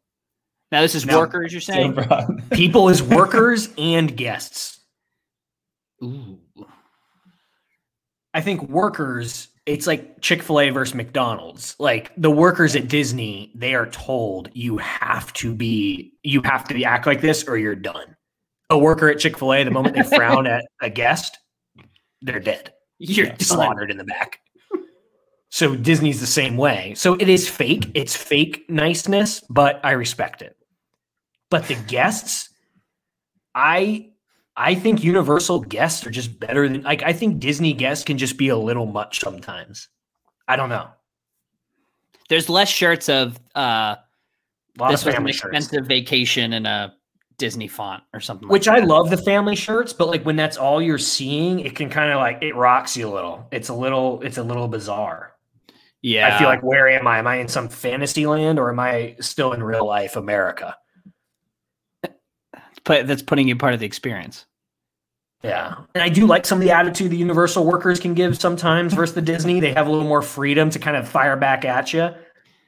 [0.72, 1.52] Now this is Now- workers.
[1.52, 1.96] You're saying?
[2.52, 4.80] People is workers and guests.
[6.02, 6.38] Ooh.
[8.34, 11.74] I think workers, it's like Chick fil A versus McDonald's.
[11.78, 16.82] Like the workers at Disney, they are told you have to be, you have to
[16.82, 18.15] act like this or you're done.
[18.70, 21.38] A worker at Chick fil A, the moment they frown at a guest,
[22.22, 22.72] they're dead.
[22.98, 24.40] You're You're slaughtered in the back.
[25.50, 26.92] So Disney's the same way.
[26.96, 27.90] So it is fake.
[27.94, 30.56] It's fake niceness, but I respect it.
[31.50, 32.50] But the guests,
[33.54, 34.10] I
[34.56, 38.36] I think Universal guests are just better than like I think Disney guests can just
[38.36, 39.88] be a little much sometimes.
[40.48, 40.88] I don't know.
[42.28, 43.96] There's less shirts of uh
[44.90, 45.56] this of was an family shirts.
[45.56, 46.94] expensive vacation and a
[47.38, 48.48] Disney font or something.
[48.48, 51.76] Which like I love the family shirts, but like when that's all you're seeing, it
[51.76, 53.46] can kind of like it rocks you a little.
[53.50, 55.34] It's a little, it's a little bizarre.
[56.02, 56.34] Yeah.
[56.34, 57.18] I feel like where am I?
[57.18, 60.76] Am I in some fantasy land or am I still in real life America?
[62.84, 64.46] but that's putting you part of the experience.
[65.42, 65.76] Yeah.
[65.94, 69.14] And I do like some of the attitude the Universal workers can give sometimes versus
[69.14, 69.60] the Disney.
[69.60, 72.10] They have a little more freedom to kind of fire back at you.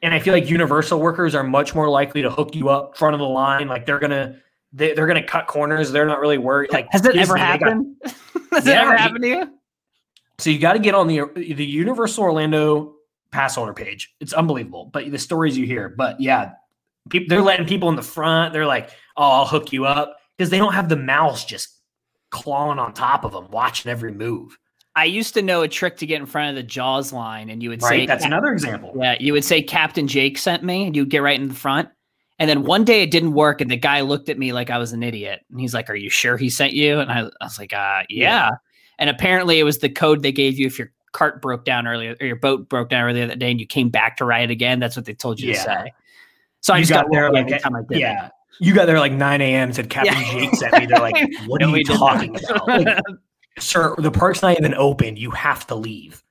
[0.02, 3.14] And I feel like Universal workers are much more likely to hook you up front
[3.14, 3.68] of the line.
[3.68, 4.40] Like they're gonna
[4.72, 5.90] they, they're gonna cut corners.
[5.92, 6.72] They're not really worried.
[6.72, 7.96] Like Has that Disney, ever they got- happened?
[8.52, 9.52] Has that Yeah, ever you- happened to you?
[10.38, 12.94] So you got to get on the the Universal Orlando
[13.32, 14.14] pass holder page.
[14.20, 15.88] It's unbelievable, but the stories you hear.
[15.88, 16.52] But yeah,
[17.10, 18.52] people they're letting people in the front.
[18.52, 21.80] They're like, "Oh, I'll hook you up," because they don't have the mouse just
[22.30, 24.56] clawing on top of them, watching every move.
[24.94, 27.60] I used to know a trick to get in front of the Jaws line, and
[27.62, 28.00] you would Right?
[28.02, 28.92] say, That's another example.
[28.96, 31.88] Yeah, you would say Captain Jake sent me, and you'd get right in the front.
[32.40, 34.78] And then one day it didn't work, and the guy looked at me like I
[34.78, 37.44] was an idiot, and he's like, "Are you sure he sent you?" And I, I
[37.44, 38.50] was like, "Uh, yeah."
[39.00, 42.14] And apparently it was the code they gave you if your cart broke down earlier
[42.20, 44.78] or your boat broke down earlier that day, and you came back to ride again.
[44.78, 45.92] That's what they told you to say.
[46.60, 47.96] So I You just got got there there like every time I did.
[47.96, 48.00] it.
[48.00, 48.30] Yeah.
[48.60, 49.72] You got there like 9 a.m.
[49.72, 50.32] said Captain Yeah.
[50.32, 50.86] Jake sent me.
[50.86, 51.98] They're like, what are we you didn't.
[51.98, 52.66] talking about?
[52.68, 52.98] Like,
[53.60, 55.16] sir, the park's not even open.
[55.16, 56.24] You have to leave.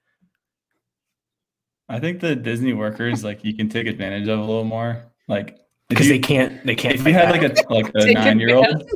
[1.89, 5.04] I think the Disney workers like you can take advantage of a little more.
[5.30, 8.13] Like if Because they can't they can't if you fight had like a like a
[8.13, 8.89] nine year old,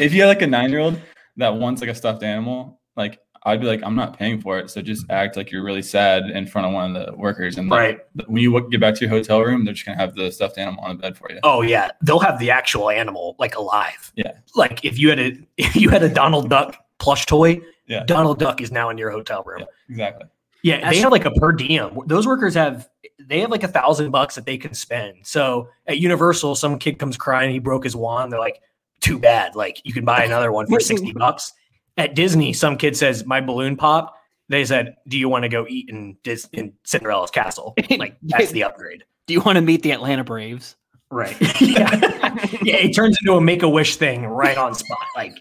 [0.00, 1.00] if you had like a nine year old
[1.36, 4.68] that wants like a stuffed animal, like I'd be like, I'm not paying for it,
[4.70, 7.68] so just act like you're really sad in front of one of the workers, and
[7.68, 7.98] like, Right.
[8.28, 10.58] when you w- get back to your hotel room, they're just gonna have the stuffed
[10.58, 11.38] animal on the bed for you.
[11.42, 14.12] Oh yeah, they'll have the actual animal like alive.
[14.16, 14.32] Yeah.
[14.54, 18.04] Like if you had a if you had a Donald Duck plush toy, Yeah.
[18.04, 19.60] Donald Duck is now in your hotel room.
[19.60, 20.26] Yeah, exactly.
[20.62, 21.98] Yeah, That's- they have like a per diem.
[22.06, 22.88] Those workers have
[23.20, 25.18] they have like a thousand bucks that they can spend.
[25.26, 28.32] So at Universal, some kid comes crying, he broke his wand.
[28.32, 28.60] They're like,
[29.00, 29.54] too bad.
[29.54, 31.52] Like you can buy another one for 60 bucks.
[31.96, 34.16] At Disney, some kid says, My balloon popped.
[34.48, 37.74] They said, Do you want to go eat in Dis- in Cinderella's castle?
[37.98, 39.04] Like that's the upgrade.
[39.26, 40.76] Do you want to meet the Atlanta Braves?
[41.10, 41.36] Right.
[41.60, 41.94] yeah.
[42.62, 42.76] yeah.
[42.76, 44.98] It turns into a make a wish thing right on spot.
[45.16, 45.36] Like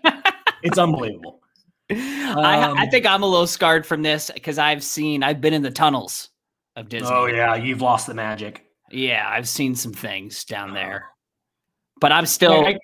[0.63, 1.41] it's unbelievable.
[1.89, 2.35] I,
[2.75, 5.61] I Um, think I'm a little scarred from this because I've seen, I've been in
[5.61, 6.29] the tunnels
[6.75, 7.09] of Disney.
[7.11, 8.65] Oh yeah, you've lost the magic.
[8.91, 11.05] Yeah, I've seen some things down there,
[11.99, 12.77] but I'm still, I-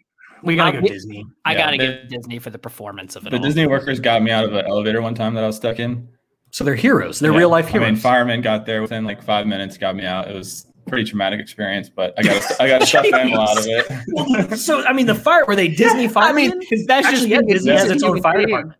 [0.43, 1.25] we gotta I- go Disney.
[1.45, 3.29] I Yeah, gotta the- give Disney for the performance of it.
[3.31, 3.43] The all.
[3.43, 6.07] Disney workers got me out of an elevator one time that I was stuck in.
[6.51, 7.19] So they're heroes.
[7.19, 7.37] They're Yeah.
[7.39, 7.87] real life I heroes.
[7.87, 10.29] mean, firemen got there within like five minutes, got me out.
[10.29, 13.65] It was pretty traumatic experience, but I got I got a stuffed animal out of
[13.67, 13.87] it.
[14.11, 16.59] Well, so I mean, the fire were they Disney I firemen?
[16.59, 18.77] mean, that's just yeah, being a Disney has its own fire department.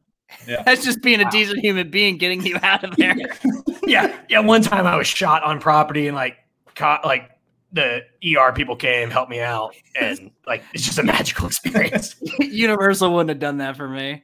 [0.47, 0.63] Yeah.
[0.63, 1.29] That's just being a Wow.
[1.29, 3.15] decent human being getting you out of there.
[3.85, 4.39] Yeah, yeah.
[4.39, 6.37] One time I was shot on property and like
[6.75, 7.29] caught like
[7.71, 12.15] the ER people came helped me out and like it's just a magical experience.
[12.39, 14.23] Universal wouldn't have done that for me.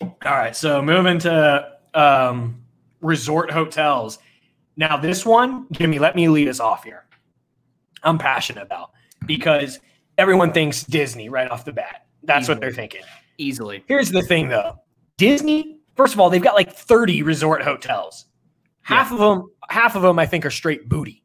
[0.00, 2.62] All right, so moving to um,
[3.00, 4.18] resort hotels.
[4.76, 7.04] Now, this one, Jimmy, let me lead us off here.
[8.02, 8.90] I'm passionate about
[9.26, 9.78] because
[10.18, 12.06] everyone thinks Disney right off the bat.
[12.24, 13.02] That's what they're thinking.
[13.38, 13.84] Easily.
[13.86, 14.78] Here's the thing, though.
[15.16, 18.26] Disney, first of all, they've got like 30 resort hotels.
[18.82, 21.22] Half of them, half of them, I think, are straight booty.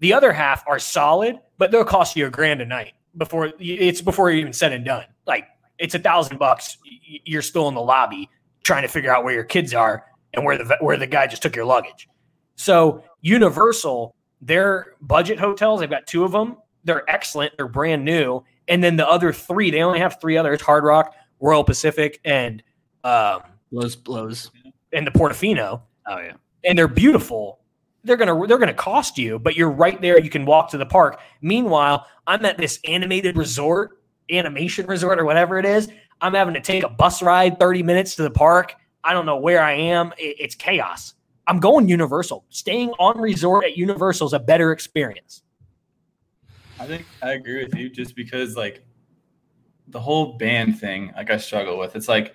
[0.00, 4.00] The other half are solid, but they'll cost you a grand a night before it's
[4.00, 5.04] before you're even said and done.
[5.26, 5.46] Like
[5.78, 6.78] it's a thousand bucks.
[7.24, 8.28] You're still in the lobby
[8.64, 11.42] trying to figure out where your kids are and where the where the guy just
[11.42, 12.08] took your luggage.
[12.56, 16.56] So Universal, their budget hotels, they've got two of them.
[16.84, 17.56] They're excellent.
[17.56, 21.14] They're brand new, And then the other three, they only have three others: Hard Rock,
[21.40, 22.62] Royal Pacific, and
[23.04, 24.50] um, Blows blows.
[24.92, 25.82] and the Portofino.
[26.06, 26.32] Oh yeah.
[26.64, 27.60] and they're beautiful.
[28.04, 30.18] They're gonna they're gonna cost you, but you're right there.
[30.20, 31.20] You can walk to the park.
[31.42, 33.98] Meanwhile, I'm at this animated resort,
[34.30, 35.88] animation resort, or whatever it is.
[36.20, 38.74] I'm having to take a bus ride 30 minutes to the park.
[39.02, 40.12] I don't know where I am.
[40.18, 41.14] It- it's chaos.
[41.46, 42.44] I'm going Universal.
[42.48, 45.42] Staying on resort at Universal is a better experience.
[46.80, 48.84] I think I agree with you just because like
[49.88, 51.94] the whole band thing, like I struggle with.
[51.96, 52.34] It's like,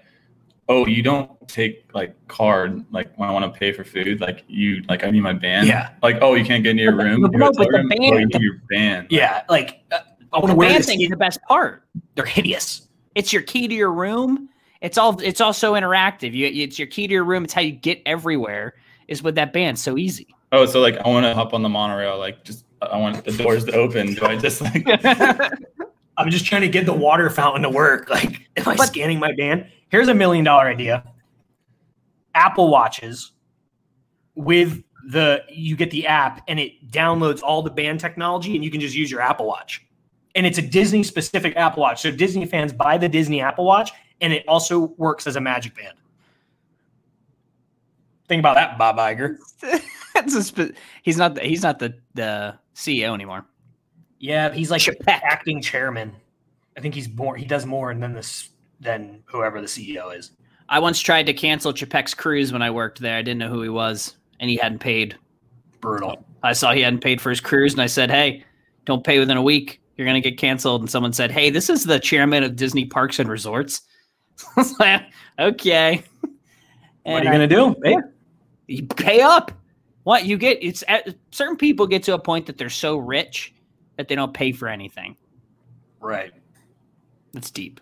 [0.70, 4.22] oh, you don't take like card like when I want to pay for food.
[4.22, 5.68] Like you like I need my band.
[5.68, 5.90] Yeah.
[6.02, 7.22] Like oh, you can't get into your room.
[7.22, 7.88] but no, but the room?
[7.90, 9.08] band- Oh, you need your band.
[9.10, 10.00] Yeah, like uh,
[10.32, 11.84] I want The to wear band thing is the best part.
[12.16, 12.88] They're hideous.
[13.16, 14.50] It's your key to your room.
[14.82, 15.20] It's all.
[15.20, 16.34] It's also interactive.
[16.34, 16.46] You.
[16.48, 17.44] It's your key to your room.
[17.44, 18.76] It's how you get everywhere.
[19.10, 19.78] Is with that band.
[19.80, 20.28] So easy.
[20.52, 22.18] Oh, so like I want to hop on the monorail.
[22.20, 24.14] Like just I want the doors to open.
[24.16, 24.86] Do I just like?
[26.18, 28.10] I'm just trying to get the water fountain to work.
[28.20, 29.68] Like, am I But- scanning my band?
[29.90, 31.04] Here's a million dollar idea.
[32.36, 33.32] Apple Watches
[34.36, 38.70] with the you get the app and it downloads all the band technology and you
[38.70, 39.84] can just use your Apple Watch.
[40.36, 42.02] And it's a Disney specific Apple Watch.
[42.02, 45.76] So Disney fans buy the Disney Apple Watch and it also works as a magic
[45.76, 45.98] band.
[48.28, 49.38] Think about that, Bob Iger.
[50.14, 51.34] That's a spe- he's not.
[51.36, 53.46] The, he's not the the CEO anymore.
[54.20, 55.08] Yeah, he's like Chapek.
[55.24, 56.16] acting chairman.
[56.78, 60.32] I think he's more he does more than this than whoever the CEO is.
[60.70, 63.18] I once tried to cancel Chapek's cruise when I worked there.
[63.18, 65.18] I didn't know who he was, and he hadn't paid.
[65.82, 66.24] Brutal.
[66.44, 68.44] I saw he hadn't paid for his cruise, and I said, "Hey,
[68.86, 69.82] don't pay within a week.
[69.98, 73.20] You're gonna get canceled." And someone said, "Hey, this is the chairman of Disney Parks
[73.20, 73.82] and Resorts."
[74.56, 75.02] I was like,
[75.40, 76.04] "Okay."
[77.04, 77.76] What are you I- gonna do?
[78.68, 79.52] You pay up.
[80.10, 80.58] What you get?
[80.64, 83.54] It's at, certain people get to a point that they're so rich
[83.96, 85.16] that they don't pay for anything.
[86.00, 86.32] right.
[87.32, 87.80] That's deep.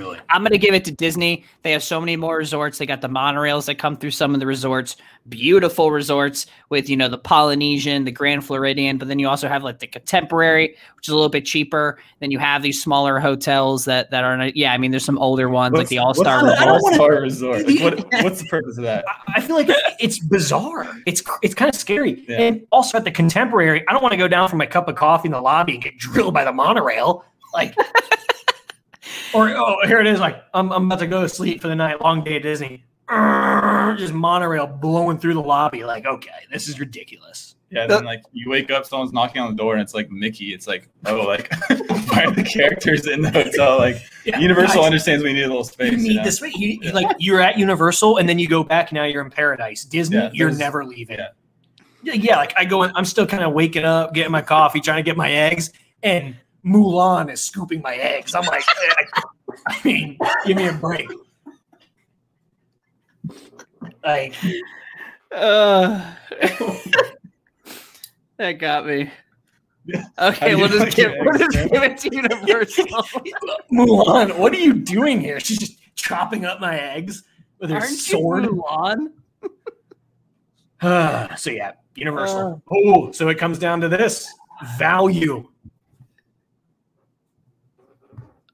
[0.00, 0.18] Really.
[0.30, 1.44] I'm going to give it to Disney.
[1.62, 2.78] They have so many more resorts.
[2.78, 4.96] They got the monorails that come through some of the resorts,
[5.28, 9.62] beautiful resorts with, you know, the Polynesian, the Grand Floridian, but then you also have
[9.64, 11.98] like the Contemporary, which is a little bit cheaper.
[12.20, 15.48] Then you have these smaller hotels that that are, yeah, I mean, there's some older
[15.48, 16.92] ones like the All Star What's I don't the Resort.
[16.92, 17.66] All Star Resort?
[17.66, 19.04] Like, what, what's the purpose of that?
[19.08, 19.68] I- I feel like
[20.00, 20.88] it's bizarre.
[21.06, 22.24] It's it's kind of scary.
[22.26, 22.40] Yeah.
[22.40, 24.94] And also at the contemporary, I don't want to go down for my cup of
[24.96, 27.24] coffee in the lobby and get drilled by the monorail.
[27.52, 27.74] Like
[29.36, 30.18] or oh, here it is.
[30.20, 32.00] Like I'm I'm about to go to sleep for the night.
[32.00, 32.84] Long day at Disney.
[33.96, 35.84] Just monorail blowing through the lobby.
[35.84, 37.54] Like, okay, this is ridiculous.
[37.70, 40.54] Yeah, then like you wake up, someone's knocking on the door, and it's like Mickey.
[40.54, 43.78] It's like, oh, like why are the characters in the hotel?
[43.78, 45.92] Like Yeah, Universal guys, understands we need a little space.
[45.92, 46.24] You you need know?
[46.24, 46.40] this.
[46.40, 46.92] You, Yeah.
[46.92, 48.92] Like you're at Universal, and then you go back.
[48.92, 49.84] Now you're in paradise.
[49.84, 51.18] Disney, Yeah, you're never leaving.
[51.18, 51.28] yeah.
[52.02, 52.12] Yeah.
[52.14, 54.98] yeah, Like I go, in, I'm still kind of waking up, getting my coffee, trying
[54.98, 55.72] to get my eggs,
[56.04, 58.34] and Mulan is scooping my eggs.
[58.34, 59.04] I'm like, I,
[59.68, 61.08] I mean, give me a break.
[64.04, 64.34] Like,
[65.32, 66.14] Uh,
[68.38, 69.10] that got me.
[70.18, 72.86] Okay, we'll just give, we'll just give it to Universal.
[73.72, 75.38] Mulan, what are you doing here?
[75.38, 77.22] She's just chopping up my eggs
[77.60, 78.44] with her Aren't sword.
[78.44, 79.12] you Mulan?
[81.38, 82.62] so yeah, Universal.
[82.72, 84.28] oh, so it comes down to this
[84.76, 85.48] value.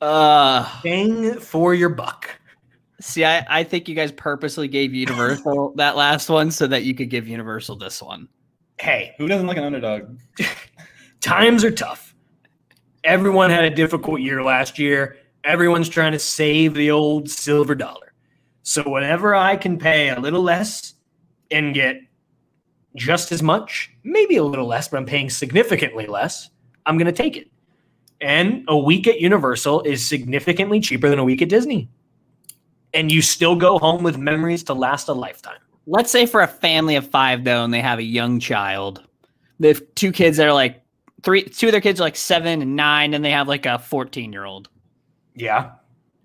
[0.02, 2.28] Uh, Bang for your buck.
[3.00, 6.92] see, I, I think you guys purposely gave Universal that last one so that you
[6.92, 8.28] could give Universal this one.
[8.80, 10.18] Hey, Who doesn't like an underdog?
[11.20, 12.16] times are tough.
[13.04, 15.18] Everyone had a difficult year last year.
[15.44, 18.12] Everyone's trying to save the old silver dollar.
[18.64, 20.94] So whenever I can pay a little less
[21.52, 22.00] and get
[22.96, 26.50] just as much, maybe a little less, but I'm paying significantly less,
[26.86, 27.51] I'm going to take it.
[28.22, 31.90] And a week at Universal is significantly cheaper than a week at Disney.
[32.94, 35.58] And you still go home with memories to last a lifetime.
[35.86, 39.02] Let's say for a family of five, though, and they have a young child,
[39.58, 40.82] they have two kids that are like
[41.24, 43.78] three, two of their kids are like seven and nine, and they have like a
[43.80, 44.68] 14 year old.
[45.34, 45.72] Yeah.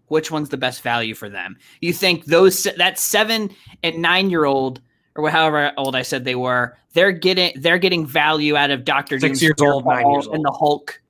[0.09, 1.57] which one's the best value for them?
[1.81, 3.49] You think those that seven
[3.83, 4.81] and nine year old
[5.15, 9.19] or however old I said they were, they're getting they're getting value out of Doctor
[9.19, 11.01] Six years old, nine years and the Hulk.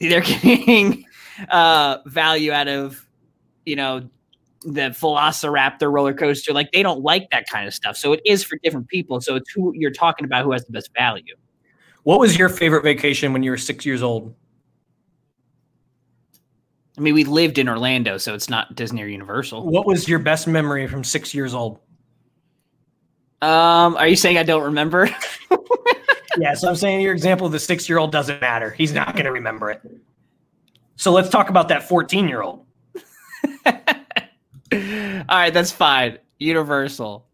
[0.08, 1.04] They're getting
[1.50, 3.06] uh, value out of
[3.66, 4.08] you know
[4.62, 6.52] the Velociraptor roller coaster.
[6.52, 7.96] Like they don't like that kind of stuff.
[7.96, 9.20] So it is for different people.
[9.20, 11.34] So it's who you're talking about who has the best value.
[12.02, 14.34] What was your favorite vacation when you were six years old?
[16.96, 19.66] I mean, we lived in Orlando, so it's not Disney or Universal.
[19.66, 21.78] What was your best memory from six years old?
[23.42, 25.08] Um, are you saying I don't remember?
[26.38, 28.70] yeah, so I'm saying your example of the six year old doesn't matter.
[28.70, 29.80] He's not going to remember it.
[30.96, 32.64] So let's talk about that 14 year old.
[34.72, 36.18] All right, that's fine.
[36.38, 37.26] Universal.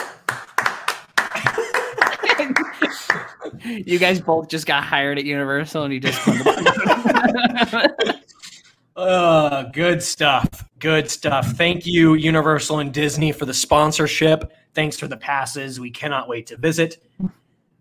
[3.64, 6.20] you guys both just got hired at Universal and you just
[8.96, 10.68] uh, good stuff.
[10.78, 11.52] Good stuff.
[11.52, 14.52] Thank you, Universal and Disney, for the sponsorship.
[14.74, 15.80] Thanks for the passes.
[15.80, 17.02] We cannot wait to visit.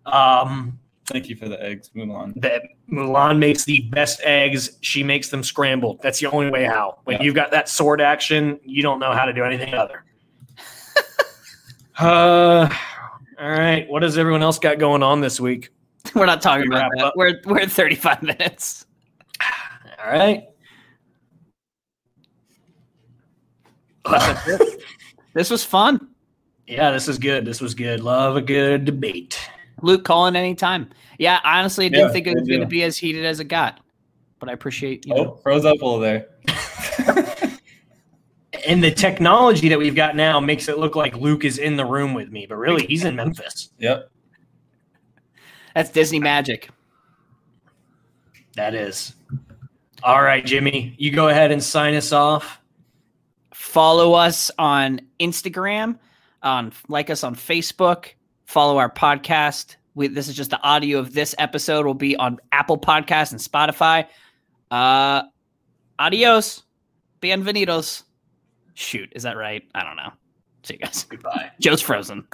[0.06, 2.34] Um, Thank you for the eggs, Mulan.
[2.41, 4.78] that Mulan makes the best eggs.
[4.82, 6.01] She makes them scrambled.
[6.01, 6.97] That's the only way how.
[7.03, 7.24] When Yeah.
[7.24, 10.03] you've got that sword action, you don't know how to do anything other.
[11.99, 12.68] uh,
[13.39, 13.88] all right.
[13.88, 15.70] What does everyone else got going on this week?
[16.16, 17.06] We're not talking about Wrap that.
[17.06, 17.14] up.
[17.16, 18.86] We're we're at 35 minutes.
[20.03, 20.43] All right.
[25.34, 26.08] This was fun.
[26.66, 27.43] yeah, this is good.
[27.43, 27.99] This was good.
[27.99, 29.38] Love a good debate.
[29.86, 30.89] Luke, call in anytime.
[31.19, 33.45] Yeah, honestly, I didn't Yeah, think it was going to be as heated as it
[33.45, 33.79] got,
[34.39, 35.13] but I appreciate you.
[35.13, 36.27] Oh, know, Oh, froze up a little there.
[38.67, 41.86] And the technology that we've got now makes it look like Luke is in the
[41.86, 43.69] room with me, but really he's in Memphis.
[43.77, 44.09] Yep.
[45.75, 46.69] That's Disney magic.
[48.55, 49.13] That is.
[50.01, 52.59] All right, Jimmy, you go ahead and sign us off.
[53.53, 55.99] Follow us on Instagram,
[56.41, 58.13] on like us on Facebook.
[58.46, 59.76] Follow our podcast.
[59.96, 61.86] We, this is just the audio of this episode.
[61.86, 64.08] Will be on Apple Podcasts and Spotify.
[64.72, 65.24] Uh,
[66.00, 66.64] adios,
[67.22, 68.04] bienvenidos.
[68.74, 69.64] Shoot, is that right?
[69.74, 70.12] I don't know.
[70.64, 71.04] See you guys.
[71.04, 71.52] Goodbye.
[71.60, 72.28] Joe's frozen.